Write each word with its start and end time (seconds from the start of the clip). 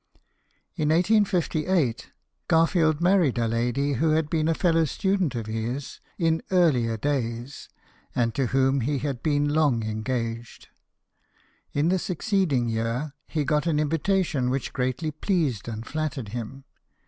In 0.75 0.89
1858, 0.89 2.09
Garfield 2.47 3.01
married 3.01 3.37
a 3.37 3.47
lady 3.47 3.93
who 3.93 4.13
had 4.13 4.31
been 4.31 4.47
a 4.47 4.55
fellow 4.55 4.85
student 4.85 5.35
of 5.35 5.45
his 5.45 5.99
in 6.17 6.41
earlier 6.49 6.97
days, 6.97 7.69
and 8.15 8.33
to 8.33 8.47
whom 8.47 8.81
he 8.81 8.97
had 8.97 9.21
been 9.21 9.49
long 9.53 9.83
engaged. 9.83 10.69
In 11.71 11.89
the 11.89 11.99
succeeding 11.99 12.67
year, 12.67 13.13
he 13.27 13.45
got 13.45 13.67
an 13.67 13.79
invitation 13.79 14.49
which 14.49 14.73
greatly 14.73 15.11
pleased 15.11 15.67
and 15.67 15.85
flattered 15.85 16.29
him. 16.29 16.63